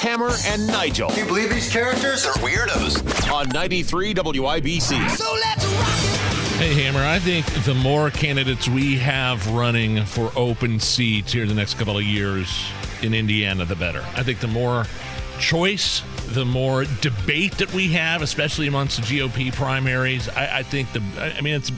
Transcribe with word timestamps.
Hammer 0.00 0.30
and 0.46 0.66
Nigel. 0.66 1.10
Can 1.10 1.18
you 1.18 1.26
believe 1.26 1.50
these 1.50 1.70
characters 1.70 2.24
are 2.24 2.32
weirdos? 2.36 3.30
On 3.30 3.46
93 3.50 4.14
WIBC. 4.14 5.10
So 5.10 5.34
let's 5.34 5.66
rock 5.66 5.88
it. 5.88 6.56
Hey, 6.56 6.82
Hammer, 6.82 7.04
I 7.04 7.18
think 7.18 7.44
the 7.66 7.74
more 7.74 8.08
candidates 8.08 8.66
we 8.66 8.96
have 8.96 9.46
running 9.50 10.06
for 10.06 10.32
open 10.36 10.80
seats 10.80 11.34
here 11.34 11.42
in 11.42 11.50
the 11.50 11.54
next 11.54 11.74
couple 11.74 11.98
of 11.98 12.02
years 12.02 12.50
in 13.02 13.12
Indiana, 13.12 13.66
the 13.66 13.76
better. 13.76 14.02
I 14.16 14.22
think 14.22 14.40
the 14.40 14.48
more 14.48 14.86
choice, 15.38 16.00
the 16.28 16.46
more 16.46 16.86
debate 17.02 17.58
that 17.58 17.70
we 17.74 17.88
have, 17.88 18.22
especially 18.22 18.68
amongst 18.68 18.96
the 18.96 19.02
GOP 19.02 19.52
primaries, 19.52 20.30
I, 20.30 20.60
I 20.60 20.62
think 20.62 20.90
the, 20.94 21.02
I 21.18 21.42
mean, 21.42 21.56
it's, 21.56 21.70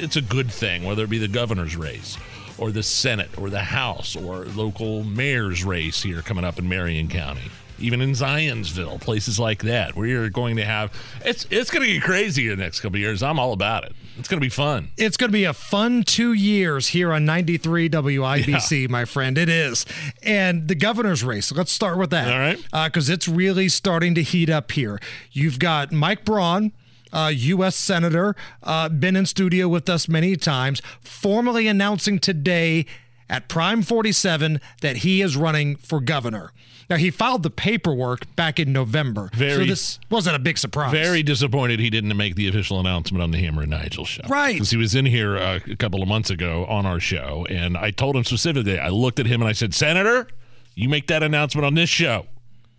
it's 0.00 0.16
a 0.16 0.22
good 0.22 0.50
thing, 0.50 0.82
whether 0.82 1.04
it 1.04 1.10
be 1.10 1.18
the 1.18 1.28
governor's 1.28 1.76
race 1.76 2.18
or 2.58 2.70
the 2.70 2.82
Senate 2.82 3.30
or 3.38 3.50
the 3.50 3.60
House 3.60 4.16
or 4.16 4.44
local 4.46 5.04
mayor's 5.04 5.64
race 5.64 6.02
here 6.02 6.22
coming 6.22 6.44
up 6.44 6.58
in 6.58 6.68
Marion 6.68 7.08
County. 7.08 7.50
Even 7.78 8.00
in 8.00 8.12
Zionsville, 8.12 9.00
places 9.00 9.40
like 9.40 9.62
that, 9.64 9.96
where 9.96 10.06
you're 10.06 10.30
going 10.30 10.56
to 10.56 10.64
have 10.64 10.92
it's 11.24 11.46
it's 11.50 11.70
going 11.70 11.84
to 11.84 11.92
get 11.92 12.02
crazy 12.02 12.44
in 12.44 12.56
the 12.56 12.62
next 12.62 12.80
couple 12.80 12.98
years. 12.98 13.22
I'm 13.22 13.40
all 13.40 13.52
about 13.52 13.84
it. 13.84 13.92
It's 14.18 14.28
going 14.28 14.40
to 14.40 14.44
be 14.44 14.50
fun. 14.50 14.90
It's 14.96 15.16
going 15.16 15.30
to 15.30 15.32
be 15.32 15.44
a 15.44 15.52
fun 15.52 16.02
two 16.04 16.32
years 16.32 16.88
here 16.88 17.12
on 17.12 17.24
93 17.24 17.88
WIBC, 17.88 18.82
yeah. 18.82 18.86
my 18.88 19.04
friend. 19.04 19.38
It 19.38 19.48
is. 19.48 19.86
And 20.22 20.68
the 20.68 20.74
governor's 20.74 21.24
race, 21.24 21.50
let's 21.50 21.72
start 21.72 21.98
with 21.98 22.10
that. 22.10 22.32
All 22.32 22.38
right. 22.38 22.58
Because 22.84 23.08
uh, 23.08 23.14
it's 23.14 23.26
really 23.26 23.68
starting 23.68 24.14
to 24.14 24.22
heat 24.22 24.50
up 24.50 24.70
here. 24.72 25.00
You've 25.32 25.58
got 25.58 25.92
Mike 25.92 26.24
Braun, 26.24 26.72
uh, 27.12 27.30
U.S. 27.34 27.76
Senator, 27.76 28.34
uh, 28.62 28.88
been 28.88 29.16
in 29.16 29.26
studio 29.26 29.68
with 29.68 29.88
us 29.88 30.08
many 30.08 30.36
times, 30.36 30.80
formally 31.00 31.66
announcing 31.66 32.18
today 32.18 32.86
at 33.28 33.48
Prime 33.48 33.82
47 33.82 34.60
that 34.82 34.98
he 34.98 35.22
is 35.22 35.36
running 35.36 35.76
for 35.76 36.00
governor. 36.00 36.52
Now, 36.90 36.96
he 36.96 37.10
filed 37.10 37.42
the 37.42 37.50
paperwork 37.50 38.34
back 38.36 38.60
in 38.60 38.72
November. 38.72 39.30
Very, 39.32 39.64
so 39.64 39.64
this 39.64 39.98
wasn't 40.10 40.36
a 40.36 40.38
big 40.38 40.58
surprise. 40.58 40.92
Very 40.92 41.22
disappointed 41.22 41.80
he 41.80 41.88
didn't 41.88 42.14
make 42.16 42.34
the 42.34 42.48
official 42.48 42.78
announcement 42.78 43.22
on 43.22 43.30
the 43.30 43.38
Hammer 43.38 43.62
and 43.62 43.70
Nigel 43.70 44.04
show. 44.04 44.24
Right. 44.28 44.54
Because 44.54 44.70
he 44.70 44.76
was 44.76 44.94
in 44.94 45.06
here 45.06 45.38
uh, 45.38 45.60
a 45.66 45.76
couple 45.76 46.02
of 46.02 46.08
months 46.08 46.28
ago 46.28 46.66
on 46.66 46.84
our 46.84 47.00
show, 47.00 47.46
and 47.48 47.78
I 47.78 47.92
told 47.92 48.16
him 48.16 48.24
specifically, 48.24 48.78
I 48.78 48.88
looked 48.88 49.18
at 49.20 49.26
him 49.26 49.40
and 49.40 49.48
I 49.48 49.52
said, 49.52 49.72
Senator, 49.72 50.28
you 50.74 50.90
make 50.90 51.06
that 51.06 51.22
announcement 51.22 51.64
on 51.64 51.74
this 51.74 51.88
show, 51.88 52.26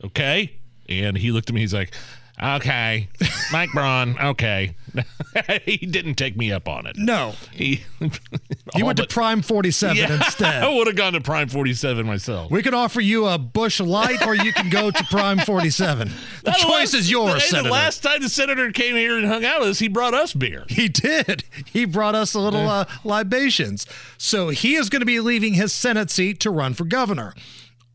okay? 0.03 0.59
And 0.87 1.17
he 1.17 1.31
looked 1.31 1.49
at 1.49 1.55
me, 1.55 1.61
he's 1.61 1.73
like, 1.73 1.95
Okay, 2.43 3.07
Mike 3.53 3.69
Braun. 3.71 4.17
Okay, 4.19 4.75
he 5.65 5.77
didn't 5.77 6.15
take 6.15 6.35
me 6.35 6.51
up 6.51 6.67
on 6.67 6.85
it. 6.85 6.97
No, 6.97 7.35
he. 7.51 7.83
you 8.75 8.85
went 8.85 8.97
to 8.97 9.07
Prime 9.07 9.41
Forty 9.41 9.71
Seven 9.71 9.95
yeah, 9.95 10.13
instead. 10.13 10.61
I 10.63 10.67
would 10.67 10.87
have 10.87 10.97
gone 10.97 11.13
to 11.13 11.21
Prime 11.21 11.47
Forty 11.47 11.73
Seven 11.73 12.05
myself. 12.05 12.51
We 12.51 12.61
could 12.61 12.73
offer 12.73 12.99
you 12.99 13.27
a 13.27 13.37
Busch 13.37 13.79
Light, 13.79 14.27
or 14.27 14.35
you 14.35 14.51
can 14.51 14.69
go 14.69 14.91
to 14.91 15.03
Prime 15.05 15.39
Forty 15.39 15.69
Seven. 15.69 16.11
The 16.43 16.51
choice 16.51 16.93
is 16.93 17.09
yours, 17.09 17.43
hey, 17.43 17.49
Senator. 17.49 17.69
The 17.69 17.73
last 17.73 18.03
time 18.03 18.21
the 18.21 18.27
senator 18.27 18.71
came 18.71 18.97
here 18.97 19.17
and 19.17 19.25
hung 19.25 19.45
out 19.45 19.61
with 19.61 19.69
us, 19.69 19.79
he 19.79 19.87
brought 19.87 20.13
us 20.13 20.33
beer. 20.33 20.65
He 20.67 20.89
did. 20.89 21.45
He 21.65 21.85
brought 21.85 22.15
us 22.15 22.33
a 22.33 22.39
little 22.41 22.67
uh, 22.67 22.85
libations. 23.05 23.85
So 24.17 24.49
he 24.49 24.75
is 24.75 24.89
going 24.89 24.99
to 24.99 25.05
be 25.05 25.21
leaving 25.21 25.53
his 25.53 25.71
Senate 25.71 26.11
seat 26.11 26.41
to 26.41 26.49
run 26.51 26.73
for 26.73 26.83
governor. 26.83 27.33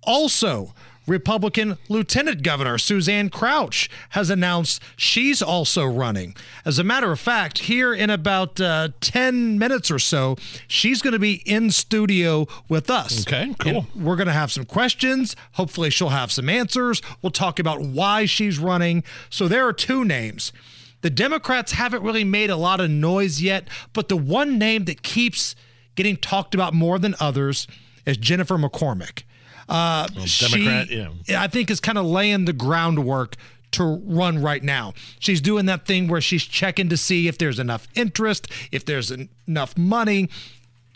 Also 0.04 0.72
Republican 1.08 1.78
Lieutenant 1.88 2.42
Governor 2.42 2.76
Suzanne 2.78 3.30
Crouch 3.30 3.88
has 4.10 4.30
announced 4.30 4.82
she's 4.96 5.40
also 5.40 5.84
running. 5.84 6.36
As 6.64 6.78
a 6.78 6.84
matter 6.84 7.10
of 7.10 7.18
fact, 7.18 7.60
here 7.60 7.94
in 7.94 8.10
about 8.10 8.60
uh, 8.60 8.90
10 9.00 9.58
minutes 9.58 9.90
or 9.90 9.98
so, 9.98 10.36
she's 10.68 11.00
going 11.00 11.12
to 11.14 11.18
be 11.18 11.42
in 11.46 11.70
studio 11.70 12.46
with 12.68 12.90
us. 12.90 13.26
Okay, 13.26 13.54
cool. 13.58 13.86
And 13.94 14.04
we're 14.04 14.16
going 14.16 14.26
to 14.26 14.32
have 14.32 14.52
some 14.52 14.66
questions. 14.66 15.34
Hopefully, 15.52 15.90
she'll 15.90 16.10
have 16.10 16.30
some 16.30 16.48
answers. 16.48 17.00
We'll 17.22 17.30
talk 17.30 17.58
about 17.58 17.80
why 17.80 18.26
she's 18.26 18.58
running. 18.58 19.02
So, 19.30 19.48
there 19.48 19.66
are 19.66 19.72
two 19.72 20.04
names. 20.04 20.52
The 21.00 21.10
Democrats 21.10 21.72
haven't 21.72 22.02
really 22.02 22.24
made 22.24 22.50
a 22.50 22.56
lot 22.56 22.80
of 22.80 22.90
noise 22.90 23.40
yet, 23.40 23.68
but 23.92 24.08
the 24.08 24.16
one 24.16 24.58
name 24.58 24.84
that 24.86 25.02
keeps 25.02 25.54
getting 25.94 26.16
talked 26.16 26.54
about 26.54 26.74
more 26.74 26.98
than 26.98 27.14
others 27.20 27.66
is 28.04 28.16
Jennifer 28.16 28.58
McCormick. 28.58 29.22
Uh, 29.68 30.08
well, 30.16 30.26
Democrat, 30.38 30.88
she, 30.88 31.06
yeah. 31.26 31.42
I 31.42 31.46
think 31.46 31.70
is 31.70 31.80
kind 31.80 31.98
of 31.98 32.06
laying 32.06 32.46
the 32.46 32.52
groundwork 32.52 33.36
to 33.72 34.00
run 34.04 34.40
right 34.40 34.62
now. 34.62 34.94
She's 35.18 35.40
doing 35.40 35.66
that 35.66 35.86
thing 35.86 36.08
where 36.08 36.20
she's 36.20 36.44
checking 36.44 36.88
to 36.88 36.96
see 36.96 37.28
if 37.28 37.38
there's 37.38 37.58
enough 37.58 37.86
interest, 37.94 38.48
if 38.72 38.84
there's 38.84 39.12
en- 39.12 39.28
enough 39.46 39.76
money, 39.76 40.30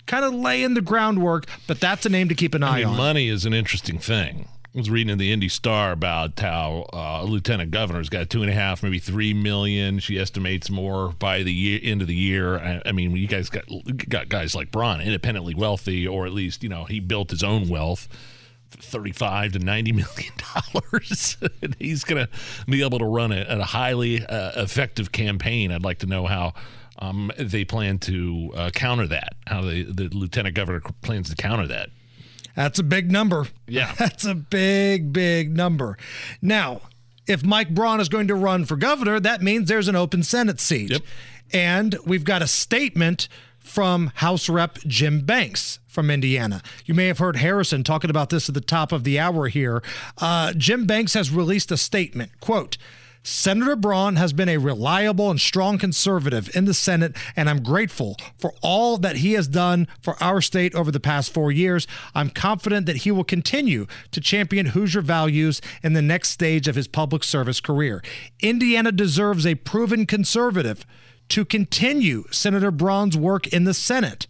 kind 0.06 0.24
of 0.24 0.34
laying 0.34 0.74
the 0.74 0.80
groundwork. 0.80 1.46
But 1.66 1.80
that's 1.80 2.06
a 2.06 2.08
name 2.08 2.28
to 2.28 2.34
keep 2.34 2.54
an 2.54 2.62
eye 2.62 2.76
I 2.76 2.78
mean, 2.78 2.86
on. 2.86 2.96
Money 2.96 3.28
is 3.28 3.44
an 3.44 3.52
interesting 3.52 3.98
thing. 3.98 4.48
I 4.74 4.78
was 4.78 4.88
reading 4.88 5.12
in 5.12 5.18
the 5.18 5.30
Indy 5.30 5.50
Star 5.50 5.92
about 5.92 6.40
how 6.40 6.86
uh, 6.94 7.20
a 7.22 7.24
lieutenant 7.26 7.72
governor's 7.72 8.08
got 8.08 8.30
two 8.30 8.40
and 8.40 8.50
a 8.50 8.54
half, 8.54 8.82
maybe 8.82 8.98
three 8.98 9.34
million. 9.34 9.98
She 9.98 10.18
estimates 10.18 10.70
more 10.70 11.10
by 11.18 11.42
the 11.42 11.52
year, 11.52 11.78
end 11.82 12.00
of 12.00 12.08
the 12.08 12.14
year. 12.14 12.58
I, 12.58 12.82
I 12.86 12.92
mean, 12.92 13.14
you 13.14 13.28
guys 13.28 13.50
got 13.50 13.64
got 14.08 14.30
guys 14.30 14.54
like 14.54 14.70
Braun, 14.70 15.02
independently 15.02 15.54
wealthy, 15.54 16.08
or 16.08 16.24
at 16.24 16.32
least 16.32 16.62
you 16.62 16.70
know 16.70 16.84
he 16.84 17.00
built 17.00 17.30
his 17.30 17.42
own 17.42 17.68
wealth. 17.68 18.08
35 18.72 19.52
to 19.52 19.58
90 19.58 19.92
million 19.92 20.32
dollars. 20.54 21.36
And 21.62 21.76
he's 21.78 22.04
going 22.04 22.26
to 22.26 22.32
be 22.66 22.82
able 22.84 22.98
to 22.98 23.04
run 23.04 23.32
a, 23.32 23.44
a 23.48 23.62
highly 23.62 24.24
uh, 24.26 24.62
effective 24.62 25.12
campaign. 25.12 25.70
I'd 25.70 25.84
like 25.84 25.98
to 26.00 26.06
know 26.06 26.26
how 26.26 26.54
um, 26.98 27.30
they 27.38 27.64
plan 27.64 27.98
to 28.00 28.50
uh, 28.54 28.70
counter 28.70 29.06
that 29.08 29.34
how 29.46 29.62
the, 29.62 29.82
the 29.84 30.08
lieutenant 30.08 30.54
governor 30.54 30.80
plans 31.02 31.30
to 31.30 31.36
counter 31.36 31.66
that. 31.68 31.90
That's 32.54 32.78
a 32.78 32.82
big 32.82 33.10
number. 33.10 33.46
Yeah. 33.66 33.92
That's 33.98 34.24
a 34.24 34.34
big 34.34 35.12
big 35.12 35.56
number. 35.56 35.96
Now 36.40 36.82
if 37.26 37.44
mike 37.44 37.70
braun 37.70 38.00
is 38.00 38.08
going 38.08 38.26
to 38.28 38.34
run 38.34 38.64
for 38.64 38.76
governor 38.76 39.20
that 39.20 39.42
means 39.42 39.68
there's 39.68 39.88
an 39.88 39.96
open 39.96 40.22
senate 40.22 40.60
seat. 40.60 40.90
Yep. 40.90 41.02
and 41.52 41.96
we've 42.04 42.24
got 42.24 42.42
a 42.42 42.46
statement 42.48 43.28
from 43.62 44.12
House 44.16 44.48
Rep 44.48 44.78
Jim 44.86 45.20
Banks 45.20 45.78
from 45.86 46.10
Indiana. 46.10 46.62
You 46.84 46.94
may 46.94 47.06
have 47.06 47.18
heard 47.18 47.36
Harrison 47.36 47.84
talking 47.84 48.10
about 48.10 48.30
this 48.30 48.48
at 48.48 48.54
the 48.54 48.60
top 48.60 48.92
of 48.92 49.04
the 49.04 49.18
hour 49.18 49.48
here. 49.48 49.82
Uh, 50.18 50.52
Jim 50.54 50.86
Banks 50.86 51.14
has 51.14 51.30
released 51.30 51.70
a 51.70 51.76
statement, 51.76 52.32
quote, 52.40 52.76
Senator 53.24 53.76
Braun 53.76 54.16
has 54.16 54.32
been 54.32 54.48
a 54.48 54.58
reliable 54.58 55.30
and 55.30 55.40
strong 55.40 55.78
conservative 55.78 56.54
in 56.56 56.64
the 56.64 56.74
Senate, 56.74 57.16
and 57.36 57.48
I'm 57.48 57.62
grateful 57.62 58.16
for 58.36 58.52
all 58.62 58.98
that 58.98 59.16
he 59.16 59.34
has 59.34 59.46
done 59.46 59.86
for 60.00 60.20
our 60.20 60.40
state 60.40 60.74
over 60.74 60.90
the 60.90 60.98
past 60.98 61.32
four 61.32 61.52
years. 61.52 61.86
I'm 62.16 62.30
confident 62.30 62.86
that 62.86 62.98
he 62.98 63.12
will 63.12 63.22
continue 63.22 63.86
to 64.10 64.20
champion 64.20 64.66
Hoosier 64.66 65.02
values 65.02 65.60
in 65.84 65.92
the 65.92 66.02
next 66.02 66.30
stage 66.30 66.66
of 66.66 66.74
his 66.74 66.88
public 66.88 67.22
service 67.22 67.60
career. 67.60 68.02
Indiana 68.40 68.90
deserves 68.90 69.46
a 69.46 69.54
proven 69.54 70.04
conservative 70.04 70.84
to 71.32 71.46
continue 71.46 72.24
Senator 72.30 72.70
Braun's 72.70 73.16
work 73.16 73.46
in 73.46 73.64
the 73.64 73.72
Senate. 73.72 74.26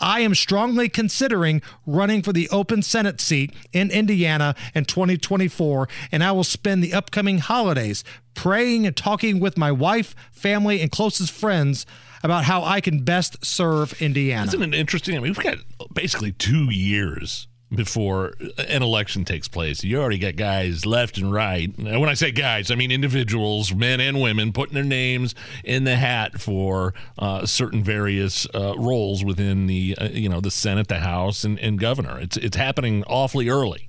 I 0.00 0.22
am 0.22 0.34
strongly 0.34 0.88
considering 0.88 1.62
running 1.86 2.20
for 2.20 2.32
the 2.32 2.48
open 2.48 2.82
Senate 2.82 3.20
seat 3.20 3.54
in 3.72 3.92
Indiana 3.92 4.56
in 4.74 4.84
2024, 4.84 5.88
and 6.10 6.24
I 6.24 6.32
will 6.32 6.42
spend 6.42 6.82
the 6.82 6.94
upcoming 6.94 7.38
holidays 7.38 8.02
praying 8.34 8.88
and 8.88 8.96
talking 8.96 9.38
with 9.38 9.56
my 9.56 9.70
wife, 9.70 10.16
family, 10.32 10.80
and 10.80 10.90
closest 10.90 11.30
friends 11.30 11.86
about 12.24 12.42
how 12.42 12.64
I 12.64 12.80
can 12.80 13.04
best 13.04 13.44
serve 13.44 14.02
Indiana. 14.02 14.48
Isn't 14.48 14.62
it 14.62 14.74
interesting? 14.74 15.14
I 15.14 15.20
mean, 15.20 15.34
we've 15.36 15.44
got 15.44 15.58
basically 15.94 16.32
two 16.32 16.72
years 16.72 17.46
before 17.74 18.34
an 18.58 18.82
election 18.82 19.24
takes 19.24 19.48
place. 19.48 19.82
You 19.82 20.00
already 20.00 20.18
got 20.18 20.36
guys 20.36 20.84
left 20.84 21.18
and 21.18 21.32
right. 21.32 21.76
And 21.76 22.00
when 22.00 22.08
I 22.08 22.14
say 22.14 22.30
guys, 22.30 22.70
I 22.70 22.74
mean 22.74 22.90
individuals, 22.90 23.74
men 23.74 24.00
and 24.00 24.20
women, 24.20 24.52
putting 24.52 24.74
their 24.74 24.84
names 24.84 25.34
in 25.64 25.84
the 25.84 25.96
hat 25.96 26.40
for 26.40 26.94
uh, 27.18 27.46
certain 27.46 27.82
various 27.82 28.46
uh, 28.54 28.74
roles 28.76 29.24
within 29.24 29.66
the 29.66 29.96
uh, 29.98 30.08
you 30.08 30.28
know 30.28 30.40
the 30.40 30.50
Senate, 30.50 30.88
the 30.88 31.00
House, 31.00 31.44
and, 31.44 31.58
and 31.60 31.78
governor. 31.78 32.20
It's 32.20 32.36
it's 32.36 32.56
happening 32.56 33.04
awfully 33.04 33.48
early. 33.48 33.88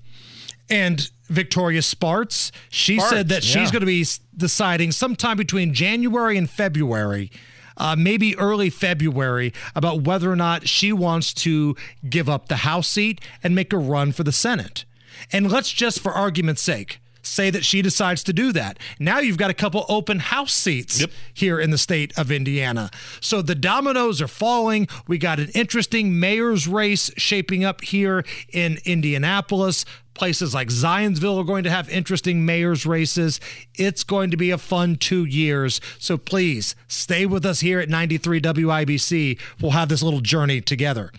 And 0.70 1.12
Victoria 1.28 1.82
Spartz, 1.82 2.52
she 2.70 3.00
said 3.00 3.28
that 3.30 3.44
yeah. 3.44 3.62
she's 3.62 3.72
going 3.72 3.82
to 3.82 3.86
be 3.86 4.06
deciding 4.36 4.92
sometime 4.92 5.36
between 5.36 5.74
January 5.74 6.38
and 6.38 6.50
February 6.50 7.32
uh, 7.78 7.96
maybe 7.98 8.38
early 8.38 8.70
February 8.70 9.54
about 9.76 10.02
whether 10.04 10.32
or 10.32 10.36
not 10.36 10.68
she 10.68 10.92
wants 10.94 11.34
to 11.34 11.76
give 12.10 12.30
up 12.30 12.48
the 12.48 12.58
House 12.58 12.88
seat 12.88 13.22
and 13.44 13.56
make 13.56 13.74
a 13.74 13.78
run 13.78 14.12
for 14.12 14.24
the 14.24 14.32
Senate. 14.32 14.86
And 15.32 15.52
let's 15.52 15.72
just, 15.72 16.00
for 16.00 16.12
argument's 16.12 16.62
sake, 16.62 17.00
say 17.26 17.50
that 17.50 17.64
she 17.64 17.82
decides 17.82 18.22
to 18.24 18.34
do 18.34 18.52
that. 18.52 18.78
Now 19.00 19.20
you've 19.20 19.38
got 19.38 19.50
a 19.50 19.54
couple 19.54 19.86
open 19.88 20.20
house 20.20 20.52
seats 20.52 21.00
Yep. 21.00 21.12
here 21.34 21.58
in 21.58 21.70
the 21.72 21.78
state 21.78 22.12
of 22.18 22.32
Indiana. 22.32 22.92
So 23.22 23.42
the 23.42 23.56
dominoes 23.56 24.22
are 24.22 24.28
falling. 24.28 24.90
We 25.08 25.18
got 25.18 25.40
an 25.40 25.48
interesting 25.56 26.20
mayor's 26.20 26.68
race 26.68 27.10
shaping 27.16 27.64
up 27.64 27.82
here 27.82 28.26
in 28.52 28.78
Indianapolis. 28.84 29.86
Places 30.14 30.54
like 30.54 30.68
Zionsville 30.70 31.40
are 31.42 31.44
going 31.44 31.64
to 31.64 31.70
have 31.70 31.90
interesting 31.90 32.46
mayor's 32.46 32.86
races. 32.86 33.40
It's 33.76 34.04
going 34.04 34.30
to 34.32 34.38
be 34.38 34.52
a 34.52 34.58
fun 34.58 34.96
two 34.96 35.26
years. 35.26 35.82
So 35.98 36.18
please 36.18 36.76
stay 36.88 37.26
with 37.26 37.46
us 37.46 37.62
here 37.62 37.80
at 37.80 37.90
93 37.90 38.40
WIBC. 38.42 39.40
We'll 39.62 39.72
have 39.72 39.90
this 39.90 40.04
little 40.04 40.22
journey 40.22 40.62
together. 40.62 41.12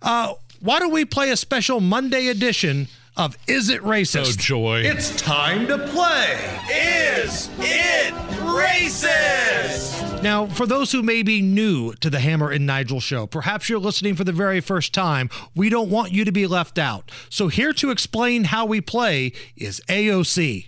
Uh, 0.00 0.34
why 0.60 0.78
don't 0.78 0.92
we 0.92 1.04
play 1.04 1.30
a 1.30 1.36
special 1.36 1.80
Monday 1.80 2.28
edition 2.28 2.88
of 3.16 3.36
Is 3.46 3.68
It 3.68 3.82
Racist? 3.82 4.38
Oh, 4.38 4.40
joy. 4.40 4.80
It's 4.84 5.14
time 5.20 5.66
to 5.68 5.78
play. 5.78 6.38
Is 6.70 7.50
it 7.58 8.14
racist? 8.40 10.15
Now, 10.26 10.46
for 10.46 10.66
those 10.66 10.90
who 10.90 11.04
may 11.04 11.22
be 11.22 11.40
new 11.40 11.92
to 12.00 12.10
the 12.10 12.18
Hammer 12.18 12.50
and 12.50 12.66
Nigel 12.66 12.98
show, 12.98 13.28
perhaps 13.28 13.68
you're 13.68 13.78
listening 13.78 14.16
for 14.16 14.24
the 14.24 14.32
very 14.32 14.60
first 14.60 14.92
time, 14.92 15.30
we 15.54 15.68
don't 15.68 15.88
want 15.88 16.10
you 16.10 16.24
to 16.24 16.32
be 16.32 16.48
left 16.48 16.80
out. 16.80 17.12
So, 17.30 17.46
here 17.46 17.72
to 17.74 17.92
explain 17.92 18.42
how 18.42 18.66
we 18.66 18.80
play 18.80 19.30
is 19.54 19.80
AOC. 19.88 20.66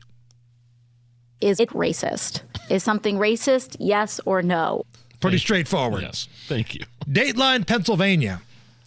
Is 1.40 1.58
it 1.58 1.70
racist? 1.70 2.42
Is 2.70 2.84
something 2.84 3.18
racist? 3.18 3.74
Yes 3.80 4.20
or 4.24 4.42
no? 4.42 4.84
Pretty 5.18 5.38
straightforward. 5.38 6.02
Yes. 6.02 6.28
Thank 6.46 6.76
you. 6.76 6.84
Dateline, 7.08 7.66
Pennsylvania. 7.66 8.42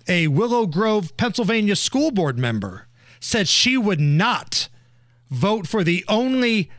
A 0.07 0.29
Willow 0.29 0.67
Grove, 0.67 1.17
Pennsylvania 1.17 1.75
school 1.75 2.11
board 2.11 2.39
member 2.39 2.87
said 3.19 3.49
she 3.49 3.77
would 3.77 3.99
not 3.99 4.69
vote 5.29 5.67
for 5.67 5.83
the 5.83 6.05
only 6.07 6.71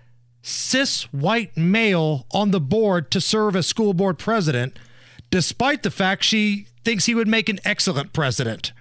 cis 0.43 1.05
white 1.12 1.56
male 1.56 2.27
on 2.33 2.50
the 2.50 2.61
board 2.61 3.11
to 3.12 3.21
serve 3.21 3.56
as 3.56 3.67
school 3.67 3.94
board 3.94 4.19
president, 4.19 4.79
despite 5.31 5.83
the 5.83 5.91
fact 5.91 6.25
she 6.25 6.67
thinks 6.85 7.06
he 7.06 7.15
would 7.15 7.29
make 7.29 7.49
an 7.49 7.61
excellent 7.65 8.12
president. 8.12 8.73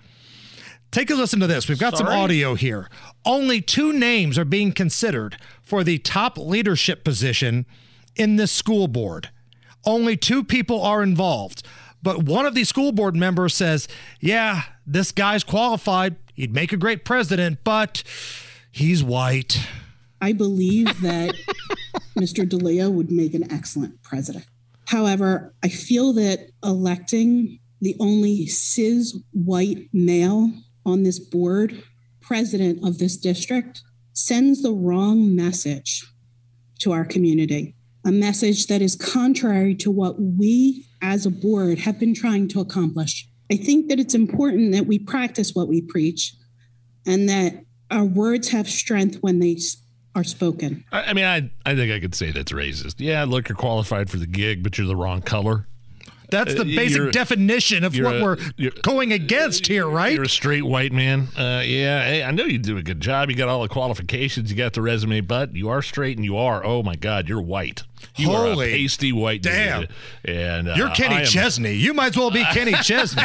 Take 0.92 1.10
a 1.10 1.16
listen 1.16 1.40
to 1.40 1.48
this. 1.48 1.69
We've 1.69 1.80
got 1.80 1.98
some 1.98 2.08
audio 2.08 2.56
here. 2.56 2.90
Only 3.24 3.62
two 3.62 3.94
names 3.94 4.38
are 4.38 4.44
being 4.44 4.74
considered 4.74 5.38
for 5.63 5.86
the 5.86 6.00
top 6.00 6.38
leadership 6.38 7.06
position 7.06 7.66
in 8.18 8.36
this 8.36 8.52
school 8.52 8.90
board. 8.90 9.30
Only 9.86 10.18
two 10.18 10.44
people 10.44 10.81
are 10.81 11.02
involved. 11.02 11.63
But 12.04 12.24
one 12.24 12.46
of 12.46 12.56
the 12.56 12.66
school 12.66 12.92
board 12.92 13.16
members 13.16 13.56
says, 13.56 13.88
Yeah, 14.19 14.63
this 14.86 15.13
guy's 15.13 15.46
qualified. 15.46 16.18
He'd 16.34 16.54
make 16.54 16.74
a 16.74 16.78
great 16.78 17.06
president, 17.06 17.60
but 17.63 18.04
he's 18.69 19.02
white. 19.02 19.66
I 20.22 20.34
believe 20.34 20.86
that 21.02 21.36
Mr. 22.18 22.48
DeLeo 22.48 22.92
would 22.92 23.12
make 23.12 23.34
an 23.34 23.52
excellent 23.52 24.02
president. 24.04 24.46
However, 24.86 25.54
I 25.64 25.70
feel 25.70 26.14
that 26.14 26.50
electing 26.64 27.60
the 27.82 27.96
only 28.00 28.46
cis 28.46 29.18
white 29.32 29.90
male 29.92 30.52
on 30.86 31.04
this 31.04 31.20
board, 31.20 31.84
president 32.22 32.86
of 32.86 33.00
this 33.00 33.18
district, 33.18 33.82
sends 34.14 34.62
the 34.62 34.72
wrong 34.72 35.36
message 35.36 36.06
to 36.80 36.92
our 36.92 37.06
community. 37.06 37.76
A 38.06 38.12
message 38.12 38.68
that 38.68 38.82
is 38.82 38.96
contrary 38.96 39.76
to 39.76 39.92
what 39.92 40.20
we 40.20 40.86
as 41.02 41.26
a 41.26 41.32
board 41.32 41.80
have 41.80 42.00
been 42.00 42.14
trying 42.14 42.48
to 42.50 42.60
accomplish. 42.60 43.28
I 43.52 43.58
think 43.58 43.90
that 43.90 44.00
it's 44.00 44.16
important 44.16 44.72
that 44.74 44.88
we 44.88 45.00
practice 45.00 45.54
what 45.54 45.68
we 45.68 45.82
preach 45.82 46.34
and 47.06 47.28
that 47.30 47.66
our 47.90 48.06
words 48.06 48.50
have 48.50 48.70
strength 48.70 49.18
when 49.22 49.40
they 49.40 49.58
are 50.16 50.24
spoken. 50.24 50.84
I, 50.92 51.02
I 51.04 51.13
mean, 51.13 51.25
I 51.25 51.50
I 51.66 51.75
think 51.75 51.92
I 51.92 52.00
could 52.00 52.16
say 52.16 52.31
that's 52.31 52.52
racist. 52.52 52.96
Yeah, 52.98 53.24
look, 53.25 53.50
you're 53.50 53.56
qualified 53.56 54.10
for 54.10 54.18
the 54.18 54.28
gig, 54.28 54.63
but 54.63 54.78
you're 54.78 54.88
the 54.88 54.96
wrong 54.96 55.22
color. 55.22 55.68
That's 56.30 56.54
the 56.54 56.62
Uh, 56.62 56.63
basic 56.63 56.98
you're- 56.98 57.12
definition 57.12 57.84
of 57.84 57.94
what 58.00 58.16
a- 58.16 58.24
we're 58.24 58.38
going 58.84 59.12
against 59.12 59.68
here, 59.68 59.86
right? 59.86 60.13
You're 60.13 60.24
a 60.24 60.30
straight 60.30 60.63
white 60.63 60.94
man. 60.94 61.28
Uh, 61.38 61.62
yeah, 61.66 62.06
hey, 62.06 62.24
I 62.24 62.31
know 62.31 62.46
you 62.46 62.58
do 62.58 62.78
a 62.78 62.81
good 62.81 63.02
job. 63.02 63.30
You 63.30 63.36
got 63.36 63.50
all 63.50 63.62
the 63.62 63.68
qualifications. 63.68 64.50
You 64.50 64.56
got 64.56 64.72
the 64.72 64.81
resume, 64.81 65.19
but 65.19 65.54
you 65.54 65.68
are 65.68 65.81
straight 65.81 66.16
and 66.16 66.24
you 66.24 66.38
are. 66.38 66.66
Oh 66.66 66.84
my 66.84 66.96
God, 66.96 67.28
you're 67.28 67.42
white. 67.42 67.84
You 68.16 68.31
are 68.31 68.46
Holy 68.48 68.69
a 68.72 68.78
pasty 68.78 69.12
white. 69.12 69.42
dude. 69.42 69.52
damn. 69.52 69.88
And 70.24 70.69
uh, 70.69 70.75
You're 70.78 70.90
Kenny 70.92 71.16
am, 71.16 71.25
Chesney. 71.25 71.74
You 71.74 71.94
might 71.94 72.12
as 72.12 72.18
well 72.18 72.31
be 72.31 72.46
Kenny 72.46 72.74
Chesney. 72.81 73.24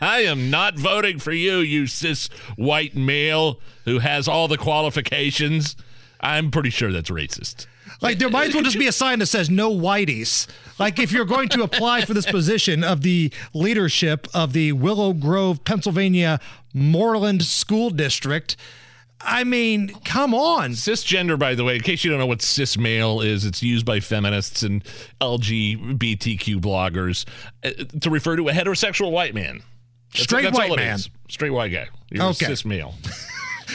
I 0.00 0.20
am 0.22 0.48
not 0.50 0.78
voting 0.78 1.18
for 1.18 1.32
you, 1.32 1.58
you 1.58 1.86
cis 1.86 2.28
white 2.56 2.96
male 2.96 3.60
who 3.84 3.98
has 3.98 4.28
all 4.28 4.48
the 4.48 4.56
qualifications. 4.58 5.76
I'm 6.20 6.50
pretty 6.50 6.70
sure 6.70 6.92
that's 6.92 7.10
racist. 7.10 7.66
Like 8.00 8.18
there 8.18 8.28
might 8.28 8.48
as 8.48 8.54
well 8.54 8.64
just 8.64 8.78
be 8.78 8.88
a 8.88 8.92
sign 8.92 9.20
that 9.20 9.26
says 9.26 9.48
no 9.48 9.70
whiteys. 9.72 10.46
Like 10.78 10.98
if 10.98 11.12
you're 11.12 11.24
going 11.24 11.48
to 11.50 11.62
apply 11.62 12.04
for 12.04 12.14
this 12.14 12.26
position 12.26 12.82
of 12.82 13.02
the 13.02 13.32
leadership 13.54 14.26
of 14.34 14.52
the 14.52 14.72
Willow 14.72 15.12
Grove, 15.12 15.64
Pennsylvania 15.64 16.40
Moreland 16.74 17.42
School 17.44 17.90
District, 17.90 18.56
I 19.20 19.44
mean, 19.44 19.88
come 20.04 20.34
on. 20.34 20.72
Cisgender, 20.72 21.38
by 21.38 21.54
the 21.54 21.64
way, 21.64 21.76
in 21.76 21.80
case 21.82 22.04
you 22.04 22.10
don't 22.10 22.18
know 22.20 22.26
what 22.26 22.42
cis 22.42 22.76
male 22.76 23.20
is, 23.20 23.44
it's 23.44 23.62
used 23.62 23.86
by 23.86 24.00
feminists 24.00 24.62
and 24.62 24.84
LGBTQ 25.20 26.60
bloggers 26.60 27.24
uh, 27.64 27.70
to 28.00 28.10
refer 28.10 28.36
to 28.36 28.48
a 28.48 28.52
heterosexual 28.52 29.10
white 29.10 29.34
man. 29.34 29.62
That's- 30.12 30.22
Straight 30.24 30.42
that's 30.44 30.56
white 30.58 30.70
it 30.72 30.76
man. 30.76 30.98
Straight 31.28 31.50
white 31.50 31.72
guy. 31.72 31.88
You're 32.10 32.24
Okay. 32.24 32.46
a 32.46 32.48
cis 32.48 32.64
male. 32.64 32.94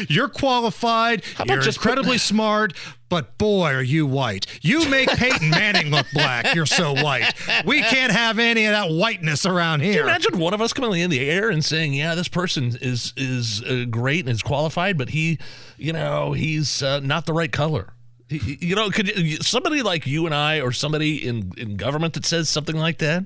You're 0.09 0.29
qualified. 0.29 1.23
You're 1.45 1.59
just 1.61 1.79
put- 1.79 1.89
incredibly 1.91 2.17
smart, 2.19 2.73
but 3.09 3.37
boy, 3.37 3.73
are 3.73 3.83
you 3.83 4.05
white. 4.07 4.45
You 4.61 4.87
make 4.89 5.09
Peyton 5.09 5.49
Manning 5.49 5.91
look 5.91 6.07
black. 6.13 6.55
You're 6.55 6.65
so 6.65 6.93
white. 6.93 7.33
We 7.65 7.81
can't 7.81 8.11
have 8.11 8.39
any 8.39 8.65
of 8.65 8.71
that 8.71 8.89
whiteness 8.89 9.45
around 9.45 9.81
here. 9.81 9.93
Can 9.93 9.97
you 10.03 10.09
imagine 10.09 10.39
one 10.39 10.53
of 10.53 10.61
us 10.61 10.71
coming 10.73 11.01
in 11.01 11.09
the 11.09 11.19
air 11.29 11.49
and 11.49 11.63
saying, 11.63 11.93
"Yeah, 11.93 12.15
this 12.15 12.27
person 12.29 12.77
is 12.81 13.13
is 13.17 13.61
uh, 13.63 13.85
great 13.89 14.21
and 14.21 14.29
is 14.29 14.41
qualified, 14.41 14.97
but 14.97 15.09
he, 15.09 15.39
you 15.77 15.91
know, 15.93 16.31
he's 16.33 16.81
uh, 16.81 16.99
not 17.01 17.25
the 17.25 17.33
right 17.33 17.51
color." 17.51 17.93
You 18.29 18.77
know, 18.77 18.89
could 18.89 19.43
somebody 19.43 19.81
like 19.81 20.07
you 20.07 20.25
and 20.25 20.33
I, 20.33 20.61
or 20.61 20.71
somebody 20.71 21.27
in 21.27 21.51
in 21.57 21.75
government 21.75 22.13
that 22.13 22.25
says 22.25 22.47
something 22.47 22.77
like 22.77 22.99
that, 22.99 23.25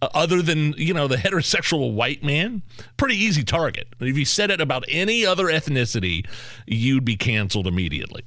uh, 0.00 0.08
other 0.14 0.42
than 0.42 0.74
you 0.76 0.94
know 0.94 1.08
the 1.08 1.16
heterosexual 1.16 1.94
white 1.94 2.22
man, 2.22 2.62
pretty 2.96 3.16
easy 3.16 3.44
target. 3.44 3.88
If 4.00 4.16
you 4.16 4.24
said 4.24 4.50
it 4.50 4.60
about 4.60 4.84
any 4.88 5.24
other 5.26 5.46
ethnicity, 5.46 6.26
you'd 6.66 7.04
be 7.04 7.16
canceled 7.16 7.66
immediately. 7.66 8.24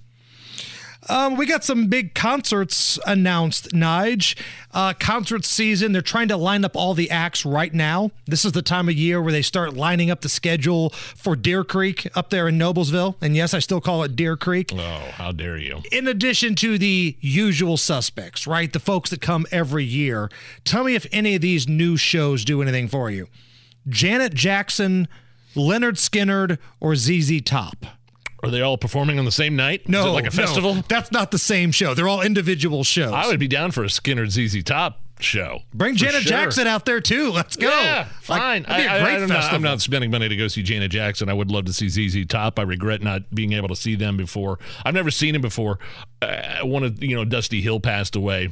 Um, 1.09 1.36
we 1.36 1.45
got 1.48 1.63
some 1.63 1.88
big 1.88 2.13
concerts 2.13 3.00
announced, 3.08 3.70
Nige. 3.70 4.38
Uh, 4.72 4.93
concert 4.93 5.46
season. 5.46 5.91
They're 5.91 6.01
trying 6.01 6.27
to 6.27 6.38
line 6.38 6.63
up 6.63 6.75
all 6.75 6.93
the 6.93 7.10
acts 7.10 7.46
right 7.46 7.74
now. 7.74 8.12
This 8.27 8.46
is 8.46 8.51
the 8.51 8.62
time 8.62 8.88
of 8.88 8.93
year 8.96 9.22
where 9.22 9.31
they 9.31 9.41
start 9.41 9.74
lining 9.74 10.12
up 10.12 10.22
the 10.22 10.29
schedule 10.29 10.91
for 10.91 11.36
Deer 11.36 11.63
Creek 11.63 12.08
up 12.15 12.29
there 12.29 12.48
in 12.48 12.58
Noblesville. 12.58 13.15
And 13.22 13.36
yes, 13.36 13.53
I 13.53 13.60
still 13.60 13.81
call 13.81 14.03
it 14.03 14.15
Deer 14.15 14.38
Creek. 14.38 14.72
Oh, 14.74 15.10
how 15.13 15.31
dare 15.31 15.58
you! 15.58 15.81
In 15.91 16.08
addition 16.08 16.55
to 16.55 16.77
the 16.77 17.17
usual 17.20 17.77
suspects, 17.77 18.46
right? 18.46 18.72
The 18.72 18.79
folks 18.79 19.10
that 19.10 19.22
come 19.22 19.48
every 19.51 19.84
year. 19.84 20.29
Tell 20.63 20.84
me 20.84 20.96
if 20.96 21.08
any 21.12 21.36
of 21.36 21.41
these 21.41 21.67
new 21.67 21.98
shows 21.98 22.46
do 22.46 22.62
anything 22.62 22.88
for 22.88 23.10
you. 23.10 23.27
Janet 23.89 24.36
Jackson, 24.36 25.08
Lynyrd 25.55 25.98
Skynyrd, 25.98 26.60
or 26.79 26.96
ZZ 26.96 27.41
Top? 27.41 27.86
Are 28.43 28.50
they 28.50 28.62
all 28.62 28.77
performing 28.77 29.19
on 29.19 29.25
the 29.25 29.31
same 29.31 29.55
night? 29.55 29.88
No, 29.88 30.00
Is 30.01 30.05
it 30.05 30.10
like 30.10 30.24
a 30.24 30.36
no, 30.36 30.43
festival? 30.43 30.83
that's 30.88 31.12
not 31.12 31.31
the 31.31 31.38
same 31.38 31.71
show. 31.71 31.93
They're 31.93 32.07
all 32.07 32.21
individual 32.21 32.83
shows. 32.83 33.13
I 33.13 33.27
would 33.27 33.39
be 33.39 33.48
down 33.48 33.71
for 33.71 33.83
a 33.83 33.88
Skynyrd 33.88 34.29
ZZ 34.31 34.63
Top 34.63 35.00
show. 35.19 35.60
Bring 35.74 35.95
Janet 35.95 36.24
sure. 36.24 36.29
Jackson 36.31 36.65
out 36.65 36.86
there 36.86 37.00
too. 37.00 37.29
Let's 37.31 37.55
go. 37.55 37.69
Yeah, 37.69 38.07
Like, 38.27 38.39
fine. 38.41 38.65
a 38.67 38.71
I- 38.71 38.77
I- 38.98 39.15
I'm, 39.21 39.27
not. 39.29 39.53
I'm 39.53 39.62
not 39.62 39.79
spending 39.81 40.10
money 40.10 40.27
to 40.27 40.36
go 40.36 40.48
see 40.48 40.63
Janet 40.63 40.89
Jackson. 40.91 41.29
I 41.29 41.33
would 41.33 41.51
love 41.51 41.65
to 41.65 41.74
see 41.74 41.88
ZZ 41.89 42.25
Top. 42.25 42.57
I 42.57 42.63
regret 42.63 43.03
not 43.03 43.29
being 43.33 43.53
able 43.53 43.67
to 43.67 43.75
see 43.75 43.93
them 43.95 44.17
before. 44.17 44.57
I've 44.83 44.95
never 44.95 45.12
seen 45.12 45.36
him 45.36 45.41
before. 45.41 45.77
Uh, 46.24 46.62
one 46.65 46.83
of 46.83 47.03
you 47.03 47.15
know 47.15 47.24
Dusty 47.25 47.62
Hill 47.62 47.79
passed 47.79 48.15
away. 48.15 48.50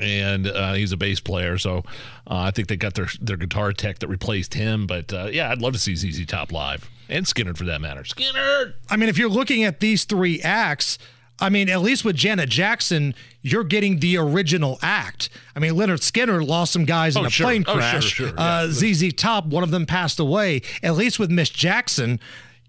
And 0.00 0.48
uh, 0.48 0.72
he's 0.72 0.90
a 0.90 0.96
bass 0.96 1.20
player, 1.20 1.56
so 1.56 1.78
uh, 2.26 2.38
I 2.38 2.50
think 2.50 2.66
they 2.66 2.74
got 2.76 2.94
their 2.94 3.06
their 3.20 3.36
guitar 3.36 3.72
tech 3.72 4.00
that 4.00 4.08
replaced 4.08 4.54
him. 4.54 4.88
But 4.88 5.12
uh, 5.12 5.28
yeah, 5.30 5.52
I'd 5.52 5.62
love 5.62 5.72
to 5.74 5.78
see 5.78 5.94
ZZ 5.94 6.26
Top 6.26 6.50
live 6.50 6.90
and 7.08 7.26
Skynyrd 7.26 7.56
for 7.56 7.64
that 7.64 7.80
matter. 7.80 8.02
Skynyrd. 8.02 8.74
I 8.90 8.96
mean, 8.96 9.08
if 9.08 9.18
you're 9.18 9.28
looking 9.28 9.64
at 9.64 9.80
these 9.80 10.04
three 10.04 10.40
acts, 10.42 10.98
I 11.40 11.48
mean, 11.48 11.68
at 11.68 11.80
least 11.82 12.04
with 12.04 12.14
Janet 12.16 12.48
Jackson, 12.48 13.14
you're 13.42 13.64
getting 13.64 13.98
the 14.00 14.16
original 14.16 14.78
act. 14.82 15.28
I 15.56 15.58
mean, 15.58 15.72
Lynyrd 15.72 16.00
Skynyrd 16.00 16.46
lost 16.46 16.72
some 16.72 16.84
guys 16.84 17.16
in 17.16 17.22
Oh, 17.22 17.26
a 17.26 17.30
sure. 17.30 17.46
plane 17.46 17.64
Oh, 17.66 17.72
sure, 17.72 17.78
crash. 17.80 18.04
sure, 18.04 18.32
Uh, 18.36 18.68
ZZ 18.68 19.12
Top, 19.12 19.46
one 19.46 19.62
of 19.64 19.70
them 19.70 19.84
passed 19.86 20.20
away. 20.20 20.62
At 20.82 20.94
least 20.94 21.18
with 21.18 21.30
Miss 21.30 21.50
Jackson, 21.50 22.20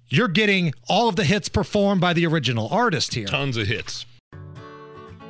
you're 0.09 0.27
getting 0.27 0.73
all 0.87 1.07
of 1.09 1.15
the 1.15 1.23
hits 1.25 1.47
performed 1.49 2.01
by 2.01 2.13
the 2.13 2.25
original 2.25 2.67
artist 2.69 3.13
here. 3.13 3.27
Tons 3.27 3.55
of 3.57 3.67
hits. 3.67 4.05